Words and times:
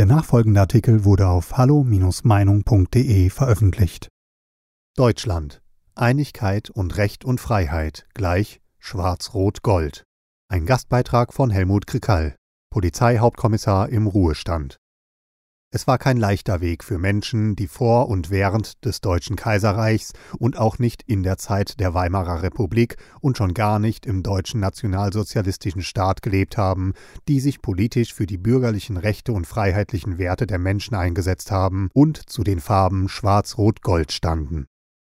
Der 0.00 0.06
nachfolgende 0.06 0.60
Artikel 0.60 1.04
wurde 1.04 1.28
auf 1.28 1.58
hallo-meinung.de 1.58 3.28
veröffentlicht. 3.28 4.08
Deutschland. 4.96 5.60
Einigkeit 5.94 6.70
und 6.70 6.96
Recht 6.96 7.22
und 7.22 7.38
Freiheit 7.38 8.06
gleich 8.14 8.62
Schwarz-Rot-Gold. 8.78 10.04
Ein 10.48 10.64
Gastbeitrag 10.64 11.34
von 11.34 11.50
Helmut 11.50 11.86
Krikall, 11.86 12.34
Polizeihauptkommissar 12.70 13.90
im 13.90 14.06
Ruhestand. 14.06 14.78
Es 15.72 15.86
war 15.86 15.98
kein 15.98 16.16
leichter 16.16 16.60
Weg 16.60 16.82
für 16.82 16.98
Menschen, 16.98 17.54
die 17.54 17.68
vor 17.68 18.08
und 18.08 18.28
während 18.28 18.84
des 18.84 19.00
Deutschen 19.00 19.36
Kaiserreichs 19.36 20.12
und 20.36 20.58
auch 20.58 20.80
nicht 20.80 21.04
in 21.06 21.22
der 21.22 21.38
Zeit 21.38 21.78
der 21.78 21.94
Weimarer 21.94 22.42
Republik 22.42 22.96
und 23.20 23.38
schon 23.38 23.54
gar 23.54 23.78
nicht 23.78 24.04
im 24.04 24.24
deutschen 24.24 24.58
nationalsozialistischen 24.58 25.82
Staat 25.82 26.22
gelebt 26.22 26.56
haben, 26.56 26.94
die 27.28 27.38
sich 27.38 27.62
politisch 27.62 28.12
für 28.12 28.26
die 28.26 28.38
bürgerlichen 28.38 28.96
Rechte 28.96 29.32
und 29.32 29.46
freiheitlichen 29.46 30.18
Werte 30.18 30.48
der 30.48 30.58
Menschen 30.58 30.96
eingesetzt 30.96 31.52
haben 31.52 31.88
und 31.94 32.28
zu 32.28 32.42
den 32.42 32.58
Farben 32.58 33.08
Schwarz-Rot-Gold 33.08 34.10
standen. 34.10 34.66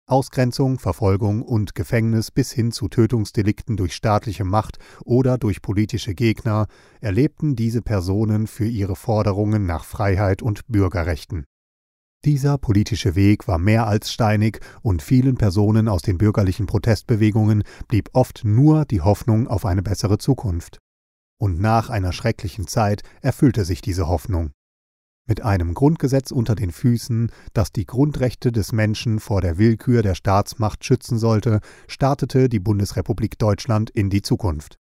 Ausgrenzung, 0.09 0.79
Verfolgung 0.79 1.43
und 1.43 1.75
Gefängnis 1.75 2.31
bis 2.31 2.53
hin 2.53 2.71
zu 2.71 2.87
Tötungsdelikten 2.87 3.77
durch 3.77 3.93
staatliche 3.93 4.45
Macht 4.45 4.79
oder 5.05 5.37
durch 5.37 5.63
politische 5.63 6.15
Gegner 6.15 6.69
erlebten 7.01 7.57
diese 7.57 7.83
Personen 7.83 8.47
für 8.47 8.67
ihre 8.67 8.95
Forderungen 8.95 9.67
nach 9.67 9.85
Freiheit 9.85 10.43
und 10.43 10.65
Bürgerrechten. 10.69 11.45
Dieser 12.25 12.57
politische 12.57 13.17
Weg 13.17 13.49
war 13.49 13.59
mehr 13.59 13.89
als 13.89 14.13
steinig 14.13 14.61
und 14.81 15.03
vielen 15.03 15.37
Personen 15.37 15.89
aus 15.89 16.03
den 16.03 16.19
bürgerlichen 16.19 16.67
Protestbewegungen 16.67 17.65
blieb 17.89 18.11
oft 18.13 18.43
nur 18.45 18.85
die 18.85 19.01
Hoffnung 19.01 19.49
auf 19.49 19.67
eine 19.67 19.83
bessere 19.83 20.19
Zukunft. 20.19 20.79
Und 21.39 21.61
nach 21.61 21.91
einer 21.91 22.13
schrecklichen 22.13 22.69
Zeit 22.69 23.03
erfüllte 23.23 23.65
sich 23.65 23.81
diese 23.81 24.07
Hoffnung 24.07 24.53
mit 25.27 25.43
einem 25.43 25.75
Grundgesetz 25.75 26.31
unter 26.31 26.55
den 26.55 26.71
Füßen, 26.71 27.31
das 27.53 27.73
die 27.73 27.87
Grundrechte 27.87 28.53
des 28.53 28.73
Menschen 28.73 29.21
vor 29.21 29.41
der 29.41 29.59
Willkür 29.59 30.03
der 30.03 30.15
Staatsmacht 30.15 30.85
schützen 30.85 31.19
sollte, 31.19 31.61
startete 31.89 32.49
die 32.49 32.61
Bundesrepublik 32.61 33.39
Deutschland 33.39 33.91
in 33.91 34.11
die 34.11 34.23
Zukunft. 34.23 34.79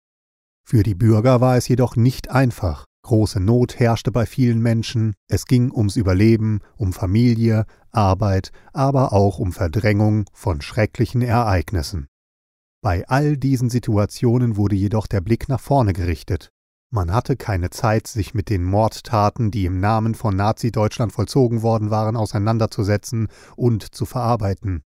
Für 0.66 0.82
die 0.82 0.94
Bürger 0.94 1.40
war 1.40 1.56
es 1.56 1.68
jedoch 1.68 1.96
nicht 1.96 2.30
einfach. 2.30 2.84
Große 3.02 3.38
Not 3.38 3.78
herrschte 3.78 4.10
bei 4.10 4.24
vielen 4.24 4.60
Menschen, 4.60 5.14
es 5.28 5.44
ging 5.44 5.70
ums 5.70 5.96
Überleben, 5.96 6.60
um 6.76 6.94
Familie, 6.94 7.66
Arbeit, 7.90 8.50
aber 8.72 9.12
auch 9.12 9.38
um 9.38 9.52
Verdrängung 9.52 10.24
von 10.32 10.62
schrecklichen 10.62 11.20
Ereignissen. 11.20 12.06
Bei 12.82 13.06
all 13.08 13.36
diesen 13.36 13.68
Situationen 13.68 14.56
wurde 14.56 14.76
jedoch 14.76 15.06
der 15.06 15.20
Blick 15.20 15.48
nach 15.48 15.60
vorne 15.60 15.92
gerichtet. 15.92 16.50
Man 16.94 17.12
hatte 17.12 17.34
keine 17.34 17.70
Zeit, 17.70 18.06
sich 18.06 18.34
mit 18.34 18.48
den 18.48 18.62
Mordtaten, 18.62 19.50
die 19.50 19.64
im 19.64 19.80
Namen 19.80 20.14
von 20.14 20.36
Nazi-Deutschland 20.36 21.10
vollzogen 21.10 21.62
worden 21.62 21.90
waren, 21.90 22.14
auseinanderzusetzen 22.14 23.26
und 23.56 23.96
zu 23.96 24.06
verarbeiten. 24.06 24.84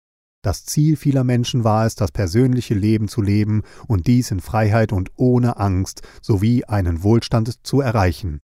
Das 0.43 0.65
Ziel 0.65 0.97
vieler 0.97 1.25
Menschen 1.25 1.63
war 1.63 1.85
es, 1.85 1.97
das 1.97 2.11
persönliche 2.11 2.73
Leben 2.73 3.07
zu 3.07 3.21
leben 3.21 3.65
und 3.87 4.07
dies 4.07 4.31
in 4.31 4.41
Freiheit 4.41 4.95
und 4.95 5.11
ohne 5.17 5.59
Angst 5.59 6.01
sowie 6.23 6.65
einen 6.65 7.03
Wohlstand 7.03 7.67
zu 7.67 7.83
erreichen. 7.83 8.41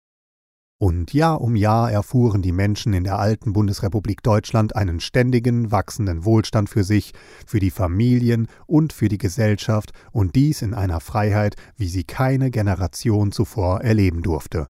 Und 0.77 1.13
Jahr 1.13 1.39
um 1.39 1.55
Jahr 1.55 1.89
erfuhren 1.89 2.41
die 2.41 2.51
Menschen 2.51 2.93
in 2.93 3.05
der 3.05 3.17
alten 3.17 3.53
Bundesrepublik 3.53 4.21
Deutschland 4.23 4.75
einen 4.75 4.99
ständigen, 4.99 5.71
wachsenden 5.71 6.25
Wohlstand 6.25 6.69
für 6.69 6.83
sich, 6.83 7.13
für 7.47 7.59
die 7.59 7.71
Familien 7.71 8.47
und 8.67 8.91
für 8.91 9.07
die 9.07 9.17
Gesellschaft, 9.17 9.93
und 10.11 10.35
dies 10.35 10.61
in 10.61 10.73
einer 10.73 10.99
Freiheit, 10.99 11.55
wie 11.77 11.87
sie 11.87 12.03
keine 12.03 12.51
Generation 12.51 13.31
zuvor 13.31 13.81
erleben 13.81 14.21
durfte. 14.21 14.67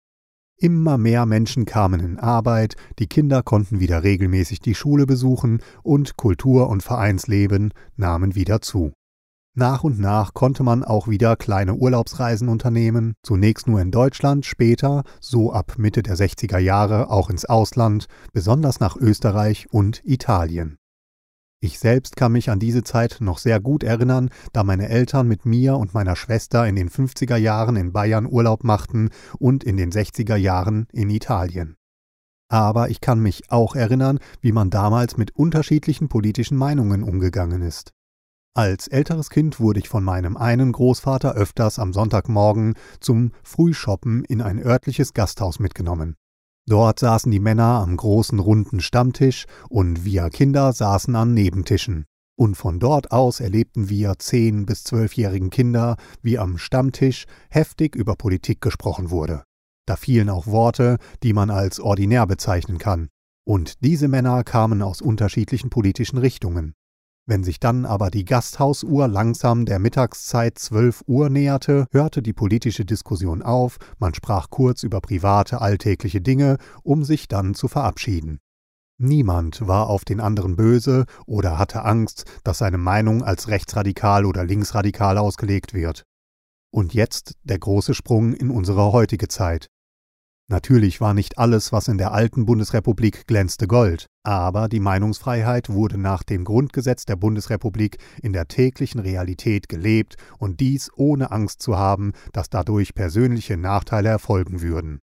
Immer 0.58 0.98
mehr 0.98 1.26
Menschen 1.26 1.66
kamen 1.66 2.00
in 2.00 2.20
Arbeit, 2.20 2.76
die 3.00 3.08
Kinder 3.08 3.42
konnten 3.42 3.80
wieder 3.80 4.04
regelmäßig 4.04 4.60
die 4.60 4.76
Schule 4.76 5.06
besuchen 5.06 5.60
und 5.84 6.18
Kultur 6.18 6.70
und 6.70 6.84
Vereinsleben 6.84 7.74
nahmen 7.98 8.36
wieder 8.36 8.62
zu. 8.62 8.94
Nach 9.58 9.86
und 9.86 10.00
nach 10.00 10.34
konnte 10.34 10.64
man 10.64 10.84
auch 10.84 11.08
wieder 11.08 11.38
kleine 11.38 11.76
Urlaubsreisen 11.76 12.50
unternehmen, 12.50 13.14
zunächst 13.24 13.68
nur 13.68 13.80
in 13.80 13.90
Deutschland, 13.90 14.46
später, 14.46 15.04
so 15.22 15.54
ab 15.54 15.76
Mitte 15.78 16.04
der 16.04 16.18
60er 16.18 16.58
Jahre, 16.58 17.10
auch 17.10 17.30
ins 17.30 17.46
Ausland, 17.46 18.08
besonders 18.34 18.82
nach 18.82 18.98
Österreich 18.98 19.68
und 19.72 20.02
Italien. 20.04 20.78
Ich 21.62 21.80
selbst 21.80 22.18
kann 22.18 22.34
mich 22.34 22.50
an 22.50 22.60
diese 22.60 22.84
Zeit 22.84 23.20
noch 23.22 23.38
sehr 23.38 23.62
gut 23.62 23.82
erinnern, 23.82 24.30
da 24.52 24.66
meine 24.66 24.90
Eltern 24.90 25.26
mit 25.26 25.46
mir 25.46 25.78
und 25.78 25.94
meiner 25.94 26.18
Schwester 26.18 26.68
in 26.68 26.76
den 26.76 26.90
50er 26.90 27.38
Jahren 27.38 27.78
in 27.78 27.94
Bayern 27.94 28.26
Urlaub 28.26 28.66
machten 28.66 29.10
und 29.40 29.64
in 29.64 29.78
den 29.78 29.90
60er 29.90 30.36
Jahren 30.36 30.86
in 30.92 31.10
Italien. 31.10 31.78
Aber 32.50 32.90
ich 32.90 33.00
kann 33.00 33.22
mich 33.22 33.50
auch 33.52 33.78
erinnern, 33.78 34.20
wie 34.42 34.52
man 34.52 34.70
damals 34.70 35.16
mit 35.16 35.34
unterschiedlichen 35.34 36.10
politischen 36.10 36.58
Meinungen 36.58 37.04
umgegangen 37.04 37.62
ist. 37.62 37.94
Als 38.58 38.88
älteres 38.88 39.30
Kind 39.30 39.60
wurde 39.60 39.82
ich 39.82 39.90
von 39.90 40.02
meinem 40.06 40.38
einen 40.38 40.72
Großvater 40.72 41.34
öfters 41.34 41.78
am 41.78 41.92
Sonntagmorgen 41.92 42.76
zum 43.02 43.34
Frühshoppen 43.44 44.24
in 44.24 44.42
ein 44.42 44.66
örtliches 44.66 45.14
Gasthaus 45.14 45.60
mitgenommen. 45.60 46.16
Dort 46.66 47.00
saßen 47.00 47.30
die 47.30 47.42
Männer 47.42 47.82
am 47.82 47.98
großen 47.98 48.40
runden 48.40 48.80
Stammtisch 48.80 49.46
und 49.68 50.06
wir 50.06 50.30
Kinder 50.30 50.72
saßen 50.72 51.18
an 51.18 51.34
Nebentischen. 51.34 52.06
Und 52.38 52.56
von 52.56 52.80
dort 52.80 53.12
aus 53.12 53.42
erlebten 53.42 53.90
wir 53.90 54.14
zehn 54.20 54.66
bis 54.66 54.86
zwölfjährigen 54.86 55.50
Kinder, 55.50 55.98
wie 56.22 56.40
am 56.40 56.58
Stammtisch 56.58 57.26
heftig 57.50 57.94
über 57.94 58.16
Politik 58.16 58.62
gesprochen 58.62 59.10
wurde. 59.10 59.44
Da 59.86 59.98
fielen 59.98 60.30
auch 60.30 60.48
Worte, 60.48 60.98
die 61.24 61.34
man 61.34 61.50
als 61.50 61.82
ordinär 61.82 62.26
bezeichnen 62.26 62.78
kann. 62.78 63.10
Und 63.46 63.84
diese 63.84 64.08
Männer 64.08 64.46
kamen 64.46 64.82
aus 64.82 65.02
unterschiedlichen 65.02 65.70
politischen 65.70 66.20
Richtungen. 66.20 66.74
Wenn 67.28 67.44
sich 67.44 67.60
dann 67.60 67.86
aber 67.86 68.12
die 68.12 68.24
Gasthausuhr 68.24 69.08
langsam 69.08 69.66
der 69.66 69.80
Mittagszeit 69.80 70.60
12 70.60 71.06
Uhr 71.08 71.30
näherte, 71.30 71.88
hörte 71.92 72.22
die 72.22 72.34
politische 72.34 72.86
Diskussion 72.86 73.42
auf, 73.42 73.78
man 73.98 74.14
sprach 74.14 74.52
kurz 74.52 74.84
über 74.84 75.02
private 75.02 75.60
alltägliche 75.60 76.22
Dinge, 76.22 76.58
um 76.84 77.04
sich 77.04 77.28
dann 77.28 77.56
zu 77.56 77.68
verabschieden. 77.68 78.40
Niemand 78.98 79.68
war 79.68 79.90
auf 79.90 80.06
den 80.06 80.20
anderen 80.20 80.56
böse 80.56 81.06
oder 81.26 81.58
hatte 81.58 81.84
Angst, 81.84 82.26
dass 82.44 82.60
seine 82.60 82.78
Meinung 82.78 83.24
als 83.24 83.48
rechtsradikal 83.48 84.26
oder 84.26 84.46
linksradikal 84.46 85.18
ausgelegt 85.18 85.74
wird. 85.74 86.04
Und 86.72 86.94
jetzt 86.94 87.34
der 87.44 87.58
große 87.58 87.96
Sprung 87.96 88.34
in 88.34 88.52
unsere 88.52 88.92
heutige 88.92 89.28
Zeit. 89.28 89.68
Natürlich 90.48 91.02
war 91.02 91.16
nicht 91.16 91.40
alles, 91.40 91.72
was 91.72 91.88
in 91.88 91.98
der 91.98 92.12
alten 92.12 92.46
Bundesrepublik 92.46 93.26
glänzte, 93.26 93.66
Gold, 93.66 94.06
aber 94.24 94.70
die 94.70 94.80
Meinungsfreiheit 94.80 95.70
wurde 95.70 95.98
nach 95.98 96.22
dem 96.22 96.44
Grundgesetz 96.44 97.06
der 97.06 97.16
Bundesrepublik 97.16 97.98
in 98.22 98.32
der 98.32 98.48
täglichen 98.48 99.00
Realität 99.00 99.70
gelebt 99.70 100.18
und 100.38 100.60
dies 100.60 100.92
ohne 100.96 101.32
Angst 101.32 101.64
zu 101.64 101.78
haben, 101.78 102.14
dass 102.32 102.52
dadurch 102.52 102.94
persönliche 102.94 103.58
Nachteile 103.58 104.10
erfolgen 104.10 104.62
würden. 104.62 105.00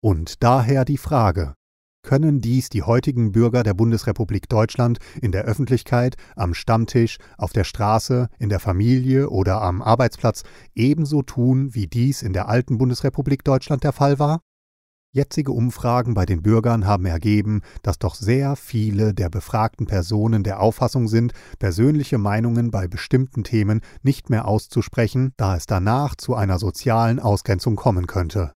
Und 0.00 0.44
daher 0.44 0.84
die 0.84 0.98
Frage, 0.98 1.54
können 2.02 2.40
dies 2.40 2.68
die 2.68 2.84
heutigen 2.84 3.32
Bürger 3.32 3.64
der 3.64 3.74
Bundesrepublik 3.74 4.48
Deutschland 4.48 4.98
in 5.20 5.32
der 5.32 5.42
Öffentlichkeit, 5.42 6.14
am 6.36 6.54
Stammtisch, 6.54 7.18
auf 7.36 7.52
der 7.52 7.64
Straße, 7.64 8.28
in 8.38 8.48
der 8.48 8.60
Familie 8.60 9.28
oder 9.28 9.60
am 9.60 9.82
Arbeitsplatz 9.82 10.44
ebenso 10.76 11.22
tun, 11.22 11.74
wie 11.74 11.88
dies 11.88 12.22
in 12.22 12.32
der 12.32 12.48
alten 12.48 12.78
Bundesrepublik 12.78 13.42
Deutschland 13.42 13.82
der 13.82 13.92
Fall 13.92 14.20
war? 14.20 14.40
Jetzige 15.18 15.50
Umfragen 15.50 16.14
bei 16.14 16.26
den 16.26 16.42
Bürgern 16.42 16.86
haben 16.86 17.04
ergeben, 17.04 17.62
dass 17.82 17.98
doch 17.98 18.14
sehr 18.14 18.54
viele 18.54 19.14
der 19.14 19.28
befragten 19.28 19.84
Personen 19.84 20.44
der 20.44 20.60
Auffassung 20.60 21.08
sind, 21.08 21.32
persönliche 21.58 22.18
Meinungen 22.18 22.70
bei 22.70 22.86
bestimmten 22.86 23.42
Themen 23.42 23.80
nicht 24.04 24.30
mehr 24.30 24.46
auszusprechen, 24.46 25.32
da 25.36 25.56
es 25.56 25.66
danach 25.66 26.14
zu 26.14 26.36
einer 26.36 26.60
sozialen 26.60 27.18
Ausgrenzung 27.18 27.74
kommen 27.74 28.06
könnte. 28.06 28.52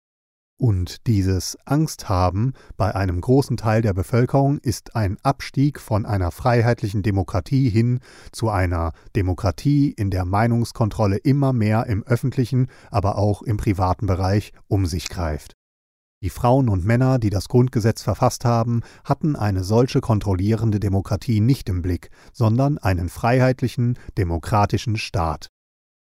Und 0.57 1.09
dieses 1.09 1.59
Angsthaben 1.65 2.53
bei 2.77 2.95
einem 2.95 3.21
großen 3.21 3.57
Teil 3.57 3.83
der 3.83 3.93
Bevölkerung 3.93 4.59
ist 4.59 4.95
ein 4.95 5.17
Abstieg 5.25 5.81
von 5.81 6.07
einer 6.07 6.31
freiheitlichen 6.31 7.03
Demokratie 7.03 7.71
hin 7.71 7.99
zu 8.31 8.51
einer 8.51 8.93
Demokratie, 9.17 9.91
in 9.91 10.11
der 10.11 10.25
Meinungskontrolle 10.25 11.17
immer 11.17 11.53
mehr 11.53 11.87
im 11.89 12.05
öffentlichen, 12.05 12.69
aber 12.93 13.19
auch 13.19 13.43
im 13.43 13.57
privaten 13.57 14.07
Bereich 14.07 14.53
um 14.69 14.87
sich 14.87 15.09
greift. 15.09 15.57
Die 16.23 16.31
Frauen 16.31 16.69
und 16.69 16.85
Männer, 16.85 17.19
die 17.19 17.31
das 17.31 17.49
Grundgesetz 17.49 18.03
verfasst 18.03 18.45
haben, 18.45 18.83
hatten 19.05 19.35
eine 19.35 19.65
solche 19.65 20.01
kontrollierende 20.01 20.79
Demokratie 20.79 21.41
nicht 21.41 21.69
im 21.69 21.83
Blick, 21.83 22.11
sondern 22.33 22.79
einen 22.79 23.09
freiheitlichen, 23.09 23.99
demokratischen 24.17 24.97
Staat. 24.97 25.49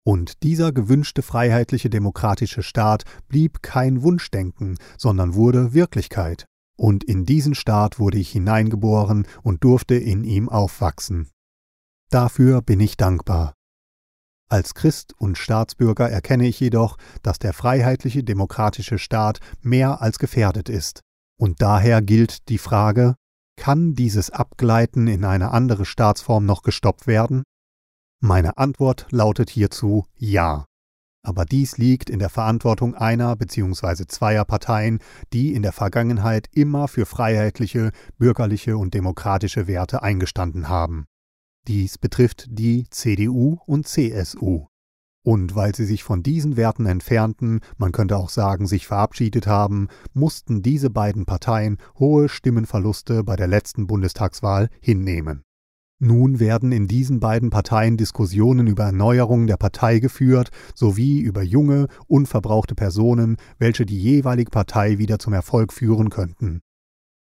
Und 0.04 0.42
dieser 0.42 0.72
gewünschte 0.72 1.22
freiheitliche 1.22 1.88
demokratische 1.88 2.62
Staat 2.62 3.04
blieb 3.28 3.62
kein 3.62 4.02
Wunschdenken, 4.02 4.76
sondern 4.98 5.34
wurde 5.34 5.72
Wirklichkeit. 5.72 6.44
Und 6.76 7.02
in 7.04 7.24
diesen 7.24 7.54
Staat 7.54 7.98
wurde 7.98 8.18
ich 8.18 8.30
hineingeboren 8.30 9.26
und 9.42 9.64
durfte 9.64 9.94
in 9.94 10.24
ihm 10.24 10.48
aufwachsen. 10.48 11.28
Dafür 12.10 12.60
bin 12.60 12.80
ich 12.80 12.96
dankbar. 12.96 13.54
Als 14.50 14.74
Christ 14.74 15.14
und 15.16 15.38
Staatsbürger 15.38 16.10
erkenne 16.10 16.48
ich 16.48 16.58
jedoch, 16.58 16.96
dass 17.22 17.38
der 17.38 17.52
freiheitliche 17.52 18.24
demokratische 18.24 18.98
Staat 18.98 19.38
mehr 19.62 20.02
als 20.02 20.18
gefährdet 20.18 20.68
ist. 20.68 21.02
Und 21.38 21.62
daher 21.62 22.02
gilt 22.02 22.48
die 22.48 22.58
Frage, 22.58 23.14
kann 23.56 23.94
dieses 23.94 24.30
Abgleiten 24.30 25.06
in 25.06 25.24
eine 25.24 25.52
andere 25.52 25.84
Staatsform 25.84 26.46
noch 26.46 26.62
gestoppt 26.62 27.06
werden? 27.06 27.44
Meine 28.20 28.58
Antwort 28.58 29.06
lautet 29.10 29.50
hierzu 29.50 30.04
ja. 30.16 30.66
Aber 31.22 31.44
dies 31.44 31.78
liegt 31.78 32.10
in 32.10 32.18
der 32.18 32.30
Verantwortung 32.30 32.96
einer 32.96 33.36
bzw. 33.36 34.06
zweier 34.08 34.44
Parteien, 34.44 34.98
die 35.32 35.54
in 35.54 35.62
der 35.62 35.72
Vergangenheit 35.72 36.48
immer 36.52 36.88
für 36.88 37.06
freiheitliche, 37.06 37.92
bürgerliche 38.18 38.76
und 38.76 38.94
demokratische 38.94 39.68
Werte 39.68 40.02
eingestanden 40.02 40.68
haben. 40.68 41.06
Dies 41.68 41.98
betrifft 41.98 42.46
die 42.48 42.86
CDU 42.90 43.58
und 43.66 43.86
CSU. 43.86 44.66
Und 45.22 45.54
weil 45.54 45.74
sie 45.74 45.84
sich 45.84 46.02
von 46.02 46.22
diesen 46.22 46.56
Werten 46.56 46.86
entfernten, 46.86 47.60
man 47.76 47.92
könnte 47.92 48.16
auch 48.16 48.30
sagen, 48.30 48.66
sich 48.66 48.86
verabschiedet 48.86 49.46
haben, 49.46 49.88
mussten 50.14 50.62
diese 50.62 50.88
beiden 50.88 51.26
Parteien 51.26 51.76
hohe 51.98 52.28
Stimmenverluste 52.28 53.22
bei 53.22 53.36
der 53.36 53.46
letzten 53.46 53.86
Bundestagswahl 53.86 54.70
hinnehmen. 54.80 55.42
Nun 56.02 56.40
werden 56.40 56.72
in 56.72 56.88
diesen 56.88 57.20
beiden 57.20 57.50
Parteien 57.50 57.98
Diskussionen 57.98 58.66
über 58.66 58.84
Erneuerung 58.84 59.46
der 59.46 59.58
Partei 59.58 59.98
geführt, 59.98 60.48
sowie 60.74 61.20
über 61.20 61.42
junge, 61.42 61.88
unverbrauchte 62.06 62.74
Personen, 62.74 63.36
welche 63.58 63.84
die 63.84 64.00
jeweilige 64.00 64.50
Partei 64.50 64.96
wieder 64.96 65.18
zum 65.18 65.34
Erfolg 65.34 65.74
führen 65.74 66.08
könnten. 66.08 66.62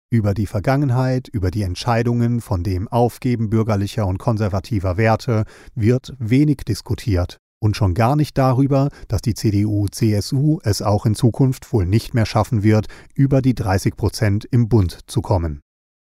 Über 0.09 0.35
die 0.35 0.47
Vergangenheit, 0.47 1.27
über 1.27 1.51
die 1.51 1.63
Entscheidungen 1.63 2.41
von 2.41 2.63
dem 2.63 2.87
Aufgeben 2.87 3.51
bürgerlicher 3.51 4.07
und 4.07 4.19
konservativer 4.19 4.97
Werte 4.97 5.45
wird 5.75 6.15
wenig 6.21 6.59
diskutiert 6.59 7.39
und 7.61 7.77
schon 7.77 7.95
gar 7.95 8.15
nicht 8.15 8.39
darüber, 8.39 8.91
dass 9.09 9.21
die 9.21 9.35
CDU-CSU 9.35 10.61
es 10.63 10.81
auch 10.81 11.07
in 11.07 11.17
Zukunft 11.17 11.73
wohl 11.73 11.87
nicht 11.87 12.15
mehr 12.15 12.27
schaffen 12.27 12.63
wird, 12.63 12.87
über 13.15 13.43
die 13.43 13.55
30 13.55 13.97
Prozent 13.97 14.45
im 14.45 14.69
Bund 14.69 15.01
zu 15.09 15.23
kommen. 15.23 15.61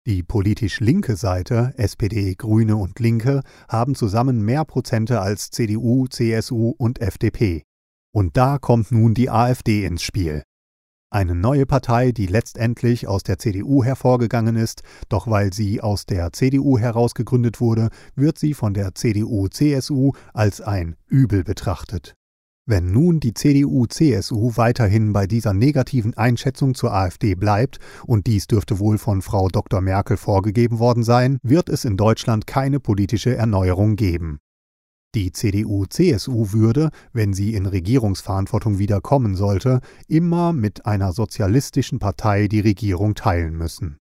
Die 0.07 0.23
politisch 0.23 0.81
linke 0.81 1.17
Seite, 1.17 1.75
SPD, 1.77 2.35
Grüne 2.35 2.77
und 2.77 2.99
Linke, 2.99 3.43
haben 3.69 3.95
zusammen 3.95 4.41
mehr 4.43 4.65
Prozente 4.65 5.21
als 5.21 5.51
CDU, 5.51 6.07
CSU 6.09 6.71
und 6.77 7.01
FDP. 7.01 7.63
Und 8.15 8.37
da 8.37 8.59
kommt 8.59 8.91
nun 8.91 9.13
die 9.15 9.31
AfD 9.31 9.85
ins 9.85 10.03
Spiel. 10.03 10.43
Eine 11.13 11.35
neue 11.35 11.67
Partei, 11.67 12.11
die 12.11 12.27
letztendlich 12.27 13.07
aus 13.07 13.23
der 13.23 13.39
CDU 13.39 13.85
hervorgegangen 13.85 14.57
ist, 14.57 14.83
doch 15.11 15.27
weil 15.29 15.53
sie 15.53 15.83
aus 15.83 16.07
der 16.07 16.33
CDU 16.33 16.79
heraus 16.79 17.13
gegründet 17.13 17.61
wurde, 17.61 17.91
wird 18.15 18.39
sie 18.39 18.55
von 18.55 18.73
der 18.73 18.95
CDU-CSU 18.95 20.13
als 20.33 20.63
ein 20.63 20.97
Übel 21.09 21.45
betrachtet. 21.45 22.15
Wenn 22.65 22.93
nun 22.93 23.21
die 23.21 23.35
CDU-CSU 23.35 24.53
weiterhin 24.57 25.13
bei 25.13 25.27
dieser 25.27 25.53
negativen 25.53 26.17
Einschätzung 26.17 26.75
zur 26.75 26.95
AfD 26.95 27.35
bleibt, 27.35 27.79
und 28.07 28.27
dies 28.27 28.47
dürfte 28.47 28.79
wohl 28.79 28.97
von 28.97 29.21
Frau 29.21 29.49
Dr. 29.49 29.83
Merkel 29.83 30.17
vorgegeben 30.17 30.79
worden 30.79 31.03
sein, 31.03 31.37
wird 31.43 31.69
es 31.69 31.85
in 31.85 31.99
Deutschland 31.99 32.47
keine 32.47 32.81
politische 32.81 33.37
Erneuerung 33.37 33.97
geben. 33.97 34.39
Die 35.15 35.31
CDU-CSU 35.31 36.53
würde, 36.53 36.91
wenn 37.13 37.35
sie 37.35 37.55
in 37.55 37.67
Regierungsverantwortung 37.67 38.79
wiederkommen 38.79 39.35
sollte, 39.35 39.81
immer 40.09 40.55
mit 40.55 40.87
einer 40.87 41.13
sozialistischen 41.13 41.99
Partei 41.99 42.49
die 42.49 42.61
Regierung 42.61 43.15
teilen 43.15 43.55
müssen. 43.55 43.99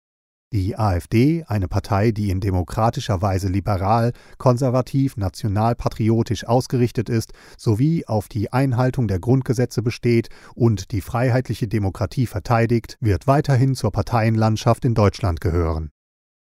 Die 0.52 0.78
AfD, 0.78 1.44
eine 1.46 1.68
Partei, 1.68 2.12
die 2.12 2.32
in 2.32 2.40
demokratischer 2.40 3.22
Weise 3.22 3.50
liberal, 3.50 4.14
konservativ, 4.40 5.16
nationalpatriotisch 5.16 6.48
ausgerichtet 6.48 7.08
ist, 7.08 7.34
sowie 7.56 8.06
auf 8.08 8.28
die 8.28 8.52
Einhaltung 8.52 9.08
der 9.08 9.20
Grundgesetze 9.20 9.84
besteht 9.84 10.30
und 10.56 10.92
die 10.92 11.02
freiheitliche 11.02 11.68
Demokratie 11.68 12.26
verteidigt, 12.26 12.98
wird 13.00 13.28
weiterhin 13.28 13.76
zur 13.76 13.92
Parteienlandschaft 13.92 14.86
in 14.86 14.96
Deutschland 14.96 15.40
gehören. 15.40 15.92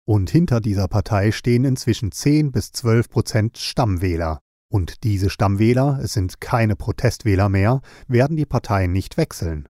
Und 0.05 0.29
hinter 0.29 0.61
dieser 0.61 0.87
Partei 0.87 1.33
stehen 1.33 1.65
inzwischen 1.65 2.13
10 2.13 2.53
bis 2.53 2.71
12 2.71 3.09
Prozent 3.09 3.57
Stammwähler. 3.57 4.39
Und 4.69 5.03
diese 5.03 5.29
Stammwähler, 5.29 5.99
es 6.03 6.13
sind 6.13 6.41
keine 6.41 6.75
Protestwähler 6.75 7.49
mehr, 7.49 7.81
werden 8.07 8.35
die 8.35 8.45
Partei 8.45 8.87
nicht 8.87 9.17
wechseln. 9.17 9.67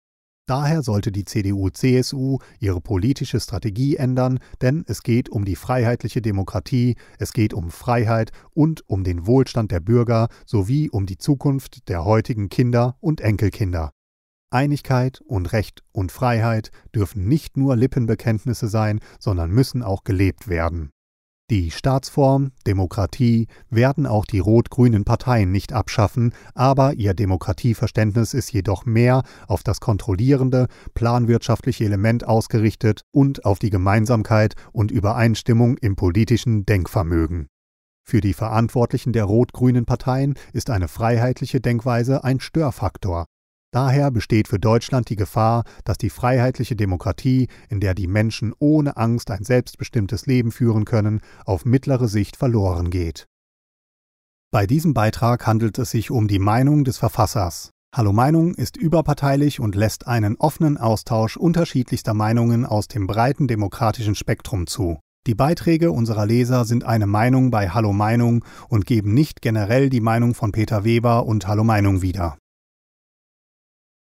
Daher 0.47 0.81
sollte 0.81 1.11
die 1.11 1.25
CDU-CSU 1.25 2.39
ihre 2.61 2.79
politische 2.79 3.39
Strategie 3.39 3.97
ändern, 3.97 4.39
denn 4.61 4.85
es 4.87 5.03
geht 5.03 5.27
um 5.27 5.43
die 5.43 5.57
freiheitliche 5.57 6.21
Demokratie, 6.21 6.95
es 7.19 7.33
geht 7.33 7.53
um 7.53 7.69
Freiheit 7.69 8.31
und 8.53 8.89
um 8.89 9.03
den 9.03 9.27
Wohlstand 9.27 9.71
der 9.71 9.81
Bürger 9.81 10.29
sowie 10.45 10.89
um 10.89 11.05
die 11.05 11.17
Zukunft 11.17 11.89
der 11.89 12.05
heutigen 12.05 12.47
Kinder 12.47 12.95
und 13.01 13.19
Enkelkinder. 13.19 13.91
Einigkeit 14.49 15.19
und 15.27 15.51
Recht 15.51 15.83
und 15.91 16.13
Freiheit 16.13 16.71
dürfen 16.95 17.27
nicht 17.27 17.57
nur 17.57 17.75
Lippenbekenntnisse 17.75 18.69
sein, 18.69 19.01
sondern 19.19 19.51
müssen 19.51 19.83
auch 19.83 20.05
gelebt 20.05 20.47
werden. 20.47 20.91
Die 21.49 21.71
Staatsform, 21.71 22.51
Demokratie 22.65 23.47
werden 23.69 24.05
auch 24.05 24.25
die 24.25 24.39
rot-grünen 24.39 25.05
Parteien 25.05 25.49
nicht 25.49 25.71
abschaffen, 25.71 26.33
aber 26.53 26.95
ihr 26.95 27.13
Demokratieverständnis 27.13 28.33
ist 28.33 28.51
jedoch 28.51 28.85
mehr 28.85 29.23
auf 29.47 29.63
das 29.63 29.79
kontrollierende, 29.79 30.67
planwirtschaftliche 30.93 31.85
Element 31.85 32.27
ausgerichtet 32.27 33.03
und 33.13 33.45
auf 33.45 33.59
die 33.59 33.69
Gemeinsamkeit 33.69 34.55
und 34.73 34.91
Übereinstimmung 34.91 35.77
im 35.77 35.95
politischen 35.95 36.65
Denkvermögen. 36.65 37.47
Für 38.03 38.19
die 38.19 38.33
Verantwortlichen 38.33 39.13
der 39.13 39.23
rot-grünen 39.23 39.85
Parteien 39.85 40.33
ist 40.51 40.69
eine 40.69 40.89
freiheitliche 40.89 41.61
Denkweise 41.61 42.25
ein 42.25 42.41
Störfaktor, 42.41 43.25
Daher 43.77 44.09
besteht 44.09 44.47
für 44.47 44.57
Deutschland 44.57 45.07
die 45.07 45.15
Gefahr, 45.15 45.63
dass 45.83 45.99
die 45.99 46.09
freiheitliche 46.09 46.75
Demokratie, 46.75 47.47
in 47.69 47.79
der 47.79 47.93
die 47.93 48.07
Menschen 48.07 48.55
ohne 48.57 48.97
Angst 48.97 49.29
ein 49.29 49.43
selbstbestimmtes 49.43 50.25
Leben 50.25 50.51
führen 50.51 50.83
können, 50.83 51.21
auf 51.45 51.63
mittlere 51.63 52.07
Sicht 52.07 52.37
verloren 52.37 52.89
geht. 52.89 53.27
Bei 54.51 54.65
diesem 54.65 54.95
Beitrag 54.95 55.45
handelt 55.45 55.77
es 55.77 55.91
sich 55.91 56.09
um 56.09 56.27
die 56.27 56.39
Meinung 56.39 56.85
des 56.85 56.97
Verfassers. 56.97 57.69
Hallo 57.95 58.13
Meinung 58.13 58.55
ist 58.55 58.77
überparteilich 58.77 59.59
und 59.59 59.75
lässt 59.75 60.07
einen 60.07 60.37
offenen 60.37 60.79
Austausch 60.79 61.37
unterschiedlichster 61.37 62.15
Meinungen 62.15 62.65
aus 62.65 62.87
dem 62.87 63.05
breiten 63.05 63.47
demokratischen 63.47 64.15
Spektrum 64.15 64.65
zu. 64.65 64.97
Die 65.27 65.35
Beiträge 65.35 65.91
unserer 65.91 66.25
Leser 66.25 66.65
sind 66.65 66.83
eine 66.83 67.05
Meinung 67.05 67.51
bei 67.51 67.69
Hallo 67.69 67.93
Meinung 67.93 68.43
und 68.69 68.87
geben 68.87 69.13
nicht 69.13 69.43
generell 69.43 69.91
die 69.91 70.01
Meinung 70.01 70.33
von 70.33 70.51
Peter 70.51 70.83
Weber 70.83 71.27
und 71.27 71.47
Hallo 71.47 71.63
Meinung 71.63 72.01
wieder. 72.01 72.39